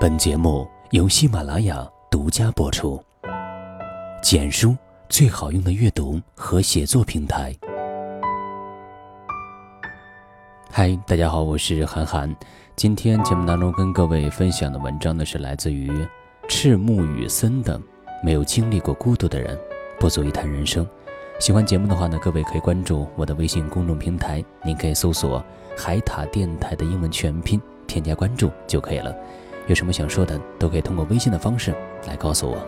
[0.00, 2.98] 本节目由喜马拉雅独家播出，
[4.22, 4.74] 简书
[5.10, 7.54] 最好用的阅读和写作平台。
[10.70, 12.34] 嗨，大家好，我是韩寒。
[12.76, 15.92] 今天节目当中跟各位分享的文章呢，是来自于
[16.48, 17.78] 赤木雨森的
[18.24, 19.54] 《没有经历过孤独的人
[19.98, 20.82] 不足以谈人生》。
[21.38, 25.44] 喜欢节目的话呢，各位可以关注我的微信公众平台，您可以搜索
[25.76, 29.14] “海塔电台”的英文全拼，添加关注就可以了。
[29.66, 31.74] 有什么想说的，都可以通过微信的方式
[32.06, 32.58] 来告诉我。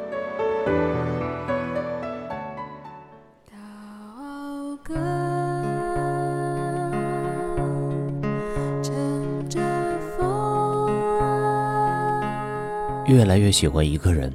[13.08, 14.32] 越来越喜欢一个人，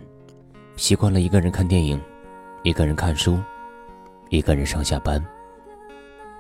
[0.76, 2.00] 习惯了一个人看电影，
[2.62, 3.40] 一个人看书，
[4.30, 5.24] 一个人上下班。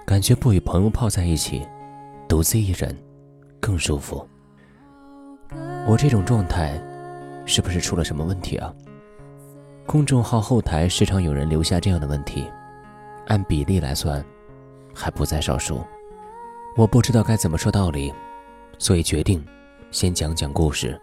[0.05, 1.65] 感觉不与朋友泡在一起，
[2.27, 2.95] 独自一人
[3.59, 4.27] 更舒服。
[5.87, 6.79] 我这种状态，
[7.45, 8.73] 是不是出了什么问题啊？
[9.85, 12.45] 公众号后台时常有人留下这样的问题，
[13.27, 14.23] 按比例来算，
[14.93, 15.81] 还不在少数。
[16.75, 18.13] 我不知道该怎么说道理，
[18.77, 19.43] 所以决定
[19.89, 20.99] 先讲讲故事。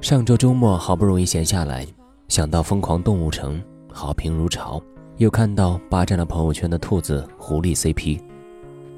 [0.00, 1.86] 上周周末好不容易闲下来，
[2.28, 3.60] 想到《疯狂动物城》，
[3.92, 4.80] 好评如潮，
[5.18, 8.20] 又看到霸占了朋友圈的兔子狐狸 CP，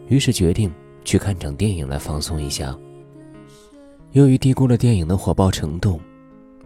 [0.06, 0.72] 于是决定。
[1.04, 2.76] 去看场电影来放松一下。
[4.12, 6.00] 由于低估了电影的火爆程度，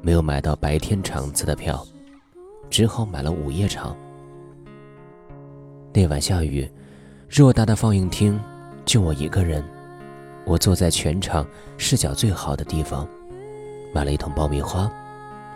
[0.01, 1.85] 没有买到白天场次的票，
[2.71, 3.97] 只好买了午夜场。
[5.93, 6.71] 那晚下雨，
[7.29, 8.41] 偌大的放映厅
[8.85, 9.63] 就我一个人，
[10.47, 11.47] 我坐在全场
[11.77, 13.07] 视角最好的地方，
[13.93, 14.91] 买了一桶爆米花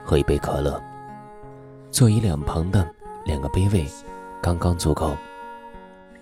[0.05, 0.83] 和一杯可乐。
[1.91, 2.87] 座椅两旁的
[3.25, 3.87] 两个杯位，
[4.43, 5.17] 刚刚足够，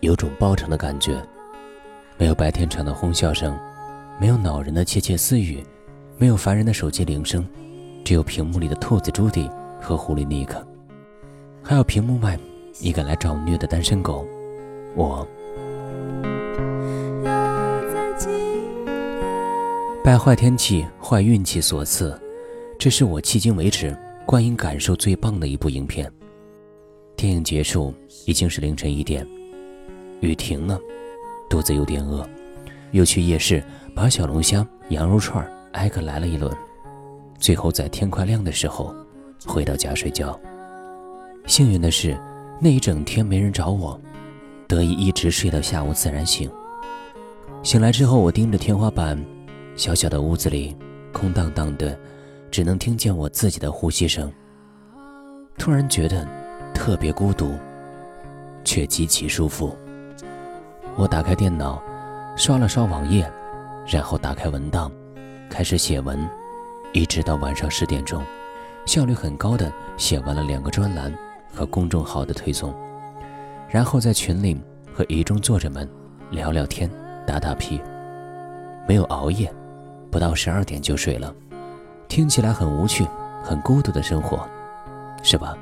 [0.00, 1.20] 有种包场的感觉。
[2.17, 3.59] 没有白天场的哄笑声，
[4.20, 5.62] 没有恼人的窃窃私语，
[6.17, 7.45] 没有烦人的手机铃声，
[8.05, 10.65] 只有屏幕里的兔子朱迪和狐狸尼克，
[11.61, 12.39] 还有屏幕外
[12.80, 14.24] 一个来找虐的单身狗。
[14.95, 15.27] 我
[20.05, 22.17] 败坏天气，坏运气所赐，
[22.79, 26.11] 这是我迄今为止观影感受最棒的一部影片。
[27.17, 27.92] 电影结束
[28.24, 29.27] 已经是凌晨一点，
[30.20, 30.79] 雨停了。
[31.55, 32.29] 肚子有点饿，
[32.91, 33.63] 又去夜市
[33.95, 36.53] 把小龙虾、羊肉串挨个来了一轮，
[37.39, 38.92] 最后在天快亮的时候
[39.47, 40.37] 回到家睡觉。
[41.47, 42.19] 幸运的是，
[42.61, 44.01] 那一整天没人找我，
[44.67, 46.51] 得以一直睡到下午自然醒。
[47.63, 49.17] 醒来之后，我盯着天花板，
[49.77, 50.77] 小小的屋子里
[51.13, 51.97] 空荡荡的，
[52.51, 54.29] 只能听见我自己的呼吸声。
[55.57, 56.27] 突然觉得
[56.75, 57.55] 特别孤独，
[58.65, 59.73] 却极其舒服。
[60.96, 61.82] 我打开电脑，
[62.36, 63.28] 刷了刷网页，
[63.84, 64.90] 然后打开文档，
[65.50, 66.28] 开始写文，
[66.92, 68.22] 一直到晚上十点钟，
[68.86, 71.12] 效率很高的写完了两个专栏
[71.52, 72.72] 和公众号的推送，
[73.68, 74.56] 然后在群里
[74.92, 75.88] 和一众作者们
[76.30, 76.88] 聊聊天、
[77.26, 77.80] 打打屁，
[78.86, 79.52] 没有熬夜，
[80.12, 81.34] 不到十二点就睡了，
[82.06, 83.05] 听起来很无趣、
[83.42, 84.48] 很孤独的生活，
[85.24, 85.56] 是吧？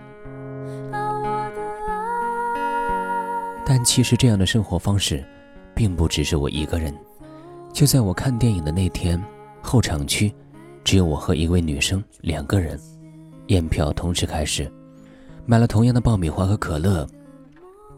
[3.74, 5.24] 但其实这样的生活方式，
[5.74, 6.94] 并不只是我一个人。
[7.72, 9.18] 就在我看电影的那天，
[9.62, 10.30] 候场区
[10.84, 12.78] 只有我和一位女生两个人，
[13.46, 14.70] 验票同时开始，
[15.46, 17.06] 买了同样的爆米花和可乐。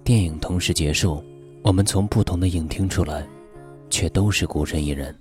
[0.04, 1.20] 电影同时结束，
[1.64, 3.26] 我们从不同的影厅出来，
[3.90, 5.12] 却都是孤身一人。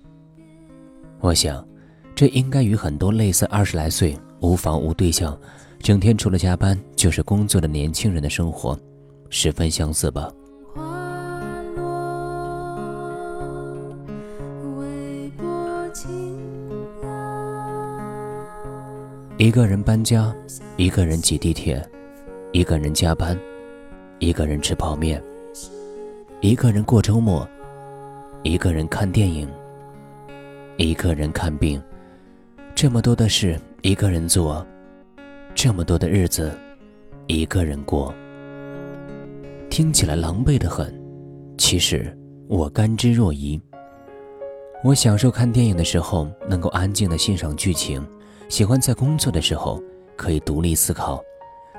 [1.20, 1.68] 我想，
[2.14, 5.36] 这应该与很多类似二十来岁、无房无对象、
[5.80, 8.80] 整天除了加班就是工作的年轻人的生活，
[9.32, 10.32] 十分相似吧。
[19.38, 20.34] 一个人搬家，
[20.78, 21.84] 一个人挤地铁，
[22.52, 23.38] 一个人加班，
[24.20, 25.22] 一个人吃泡面，
[26.40, 27.48] 一个人过周末，
[28.44, 29.50] 一个人看电影，
[30.78, 31.82] 一个人看病，
[32.76, 34.66] 这么多的事一个人做，
[35.56, 36.56] 这么多的日子
[37.26, 38.14] 一个人过，
[39.68, 40.94] 听起来狼狈的很，
[41.58, 42.16] 其实
[42.48, 43.60] 我甘之若饴。
[44.84, 48.06] 我享受看电影的时候能够安静的欣赏剧情。
[48.54, 49.82] 喜欢在工作的时候
[50.16, 51.20] 可以独立思考，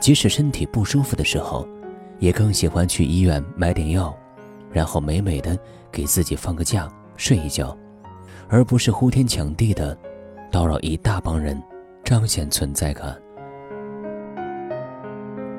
[0.00, 1.64] 即使身体不舒服的时候，
[2.18, 4.12] 也更喜欢去医院买点药，
[4.72, 5.56] 然后美美的
[5.92, 7.78] 给自己放个假睡一觉，
[8.48, 9.96] 而不是呼天抢地的
[10.50, 11.62] 叨扰一大帮人，
[12.02, 13.16] 彰显存在感。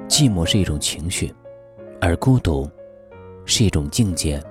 [0.10, 1.34] 寂寞是一种情绪，
[2.02, 2.70] 而孤独
[3.46, 4.44] 是一种境界。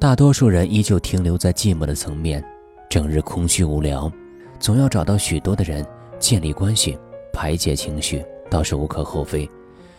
[0.00, 2.44] 大多数人依旧停留在寂寞的层面，
[2.90, 4.10] 整日空虚无聊，
[4.58, 5.86] 总要找到许多的人
[6.18, 6.98] 建立关系，
[7.32, 9.48] 排解情绪，倒是无可厚非。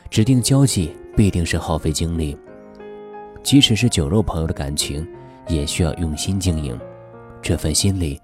[0.09, 2.35] 指定交际必定是耗费精力，
[3.43, 5.07] 即使是酒肉朋友的感情，
[5.47, 6.77] 也需要用心经营。
[7.41, 8.19] 这份心力，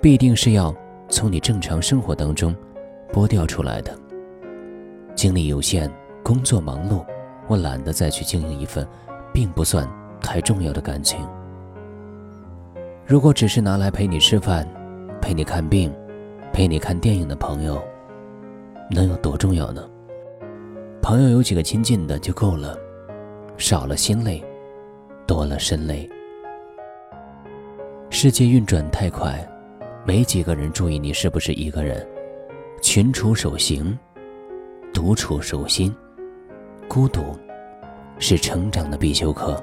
[0.00, 0.74] 必定是要
[1.08, 2.54] 从你正常生活当中
[3.12, 3.96] 剥掉出来的。
[5.14, 5.90] 精力有限，
[6.22, 7.04] 工作忙碌，
[7.46, 8.86] 我懒得再去经营一份
[9.32, 9.88] 并不算
[10.20, 11.18] 太重要的感情。
[13.06, 14.68] 如果只是拿来陪你吃饭、
[15.20, 15.92] 陪你看病、
[16.52, 17.82] 陪你看电影的朋友，
[18.90, 19.88] 能有多重要呢？
[21.02, 22.78] 朋友有几个亲近的就够了，
[23.56, 24.42] 少了心累，
[25.26, 26.08] 多了身累。
[28.10, 29.46] 世界运转太快，
[30.04, 32.06] 没几个人注意你是不是一个人。
[32.80, 33.98] 群处守行，
[34.94, 35.94] 独处守心。
[36.88, 37.36] 孤独，
[38.18, 39.62] 是成长的必修课。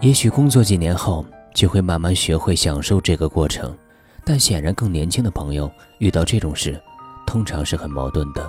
[0.00, 1.24] 也许工作几年后。
[1.52, 3.76] 就会慢慢学会享受这个过程，
[4.24, 5.68] 但显然更年轻的朋友
[5.98, 6.80] 遇到这种事，
[7.26, 8.48] 通常是很矛盾的。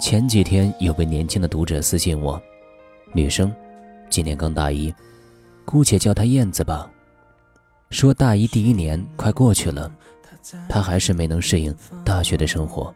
[0.00, 2.38] 前几天有位年轻的读者私信我，
[3.12, 3.54] 女生，
[4.10, 4.92] 今年刚大一，
[5.64, 6.90] 姑且叫她燕子吧。
[7.90, 9.88] 说大一第一年快过去了，
[10.68, 11.72] 她还是没能适应
[12.04, 12.92] 大学的生活。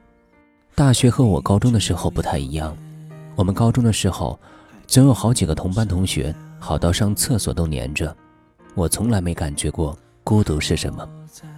[0.75, 2.77] 大学和我高中的时候不太一样，
[3.37, 4.37] 我们高中的时候，
[4.89, 6.35] 总有好几个同班同学，
[6.65, 8.17] 好到上厕所都黏着。
[8.75, 9.95] 我从来没感觉过
[10.25, 11.07] 孤独是什么，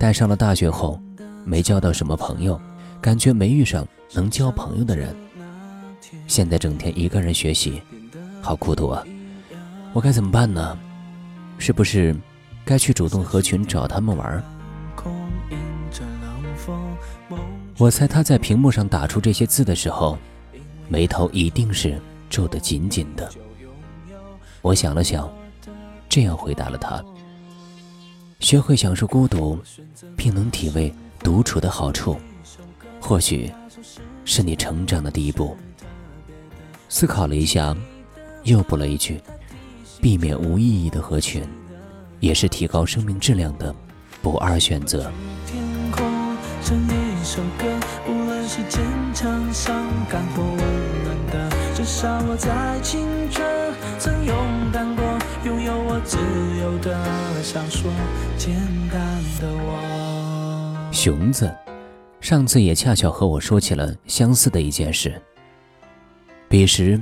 [0.01, 1.01] 但上了大学后，
[1.45, 2.61] 没交到什么朋友，
[3.01, 5.15] 感觉没遇上能交朋友的人。
[6.27, 7.81] 现在整天一个人学习，
[8.43, 9.05] 好孤独啊！
[9.93, 10.77] 我该怎么办呢？
[11.57, 12.13] 是不是
[12.65, 14.43] 该去主动合群找他们玩？
[17.79, 20.19] 我猜他在屏幕上打出这些字的时候，
[20.89, 21.97] 眉头一定是
[22.29, 23.31] 皱得紧紧的。
[24.67, 25.33] 我想了想。
[26.09, 27.01] 这样回答了他
[28.41, 29.57] ：“学会享受孤独，
[30.17, 32.17] 并能体味独处的好处，
[33.01, 33.53] 或许
[34.25, 35.57] 是你成长的第一步。”
[36.89, 37.77] 思考了一下，
[38.43, 39.23] 又补了一句
[40.03, 41.45] ：“避免无意义的合群，
[42.19, 43.73] 也是提高生命质量的
[44.21, 45.13] 不二选择。”
[51.77, 53.56] 至少我在青春
[53.99, 54.37] 曾勇
[54.73, 55.17] 敢过。
[55.47, 56.19] 拥有我自
[56.61, 57.89] 由的想说
[58.37, 58.53] 简
[58.91, 60.89] 单的我。
[60.91, 61.55] 熊子
[62.21, 65.23] 上次也恰巧和我说起了相似的一件事。
[66.49, 67.01] 彼时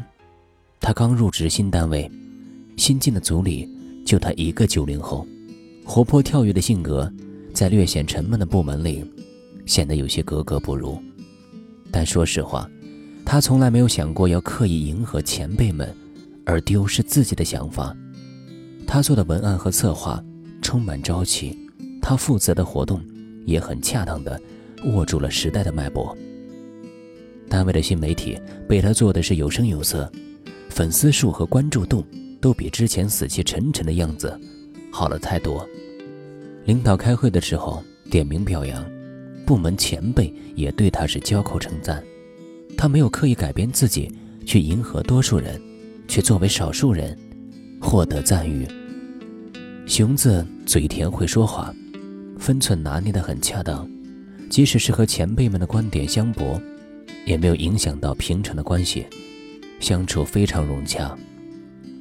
[0.78, 2.10] 他刚入职新单位
[2.76, 3.66] 新进的组里
[4.04, 5.26] 就他一个九零后。
[5.86, 7.10] 活泼跳跃的性格
[7.54, 9.04] 在略显沉闷的部门里
[9.64, 11.02] 显得有些格格不入。
[11.90, 12.68] 但说实话
[13.24, 15.94] 他从来没有想过要刻意迎合前辈们
[16.44, 17.96] 而丢失自己的想法
[18.86, 20.22] 他做的文案和策划
[20.60, 21.58] 充满朝气，
[22.00, 23.02] 他负责的活动
[23.46, 24.40] 也很恰当的
[24.84, 26.16] 握住了时代的脉搏。
[27.48, 28.38] 单位的新媒体
[28.68, 30.10] 被他做的是有声有色，
[30.68, 32.04] 粉丝数和关注度
[32.40, 34.38] 都比之前死气沉沉的样子
[34.90, 35.66] 好了太多。
[36.64, 38.84] 领导开会的时候点名表扬，
[39.46, 42.02] 部门前辈也对他是交口称赞。
[42.76, 44.10] 他没有刻意改变自己
[44.44, 45.60] 去迎合多数人，
[46.08, 47.16] 却作为少数人。
[47.80, 48.66] 获得赞誉。
[49.84, 51.70] 熊子嘴甜会说话，
[52.38, 53.86] 分寸拿捏得很恰当，
[54.48, 56.58] 即使是和前辈们的观点相驳，
[57.26, 59.04] 也没有影响到平常的关系，
[59.80, 61.14] 相处非常融洽。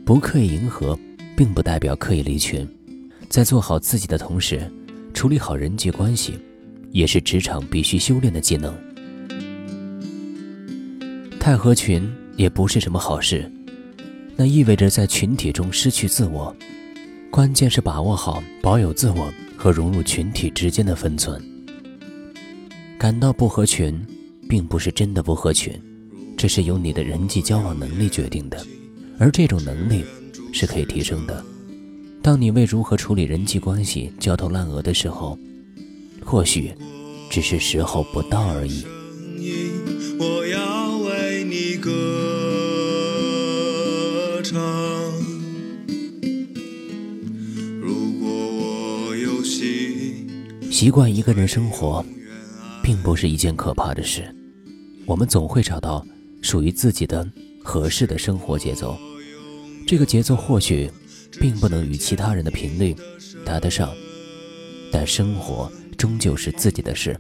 [0.06, 0.98] 不刻意迎合，
[1.36, 2.66] 并不代表刻意离群，
[3.28, 4.72] 在做好自己的同时，
[5.14, 6.40] 处理好人际关系，
[6.92, 8.74] 也是职场必须修炼的技能。
[11.42, 13.52] 太合群也不是什么好事。
[14.36, 16.56] 那意味着在群体中失去自我，
[17.30, 21.42] 关键是把握好保有自我和融入群体之间的分寸。
[22.98, 24.00] 感到不合群，
[24.50, 25.80] 并不是真的不合群，
[26.36, 28.66] 这是由你的人际交往能力决定的，
[29.20, 30.04] 而这种能力
[30.52, 31.44] 是可以提升的。
[32.22, 35.38] 当你为如何处理人际关系焦头烂额的时候，
[36.24, 36.74] 或许
[37.30, 38.84] 只是时候不到而已。
[50.74, 52.04] 习惯一个人生活，
[52.82, 54.36] 并不是一件可怕的事。
[55.06, 56.04] 我们总会找到
[56.42, 57.30] 属于自己的
[57.64, 58.98] 合适的生活节奏。
[59.86, 60.90] 这个节奏或许
[61.40, 62.96] 并不能与其他人的频率
[63.46, 63.94] 搭得上，
[64.92, 67.16] 但生活终究是自己的事。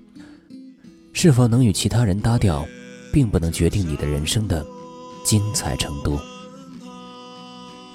[1.13, 2.65] 是否能与其他人搭调，
[3.11, 4.65] 并不能决定你的人生的
[5.23, 6.19] 精彩程度。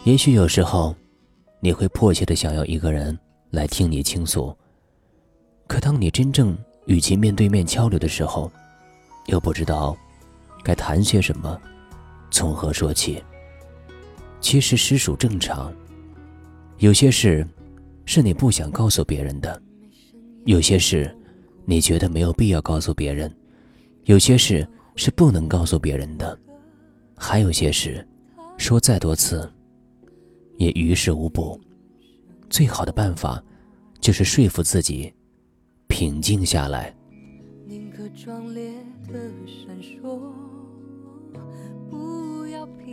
[0.04, 0.94] 也许有时候，
[1.58, 3.18] 你会迫切的想要一个人
[3.50, 4.56] 来听你倾诉。
[5.68, 8.50] 可当你真正与其面对面交流的时候，
[9.26, 9.96] 又不知道
[10.64, 11.60] 该谈些什么，
[12.30, 13.22] 从何说起。
[14.40, 15.72] 其实实属正常。
[16.78, 17.46] 有些事
[18.06, 19.60] 是你不想告诉别人的，
[20.46, 21.14] 有些事
[21.66, 23.32] 你觉得没有必要告诉别人，
[24.04, 26.38] 有些事是不能告诉别人的，
[27.16, 28.06] 还有些事
[28.56, 29.52] 说再多次
[30.56, 31.60] 也于事无补。
[32.48, 33.42] 最好的办法
[34.00, 35.12] 就是说服自己
[35.98, 36.94] 平静下来。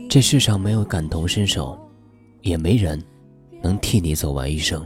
[0.10, 1.80] 这世上没有感同身受，
[2.42, 3.00] 也没人
[3.62, 4.84] 能替你走完一生。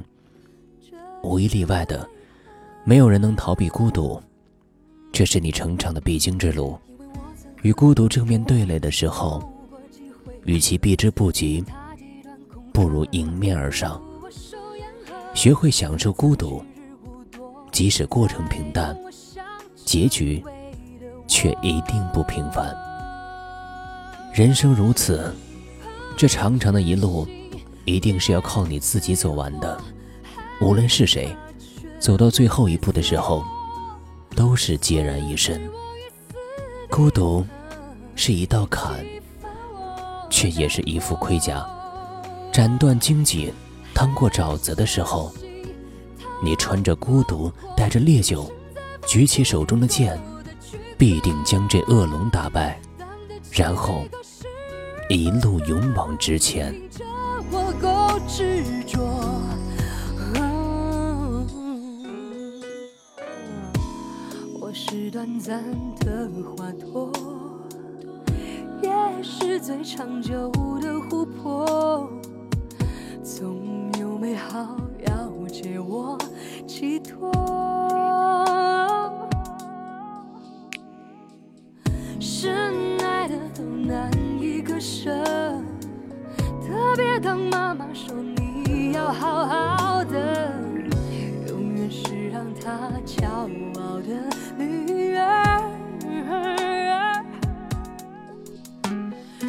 [1.23, 2.05] 无一例外的，
[2.83, 4.21] 没有人能逃避孤独，
[5.13, 6.77] 这是你成长的必经之路。
[7.61, 9.41] 与孤独正面对垒的时候，
[10.43, 11.63] 与其避之不及，
[12.73, 14.01] 不如迎面而上。
[15.33, 16.61] 学会享受孤独，
[17.71, 18.97] 即使过程平淡，
[19.85, 20.43] 结局
[21.27, 22.75] 却一定不平凡。
[24.33, 25.33] 人生如此，
[26.17, 27.27] 这长长的一路，
[27.85, 29.77] 一定是要靠你自己走完的。
[30.61, 31.35] 无论是谁，
[31.99, 33.43] 走到最后一步的时候，
[34.35, 35.61] 都是孑然一身。
[36.89, 37.45] 孤独
[38.15, 39.05] 是一道坎，
[40.29, 41.65] 却也是一副盔甲。
[42.51, 43.53] 斩断荆棘，
[43.93, 45.31] 趟过沼泽的时候，
[46.41, 48.49] 你穿着孤独，带着烈酒，
[49.07, 50.19] 举起手中的剑，
[50.97, 52.79] 必定将这恶龙打败，
[53.51, 54.03] 然后。
[55.11, 56.71] 一路勇往直前。
[57.51, 58.99] 我够执着，
[64.59, 65.63] 我是短暂
[66.01, 67.11] 的花朵，
[68.83, 72.07] 也是最长久的琥珀。
[73.23, 74.77] 总有美好
[75.61, 76.17] 借我
[76.65, 77.29] 寄托，
[82.17, 84.79] 深爱的都难以割。
[84.79, 85.11] 舍，
[86.65, 90.49] 特别当妈妈说你要好好的，
[91.49, 94.15] 永远是让她骄傲的
[94.57, 95.59] 女儿。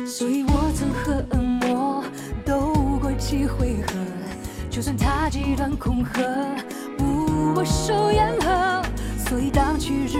[0.05, 2.02] 所以我曾和恶魔
[2.45, 3.89] 斗过几回合，
[4.80, 6.22] 就算他极端恐吓，
[6.96, 8.82] 不我手言和。
[9.28, 10.19] 所以当去日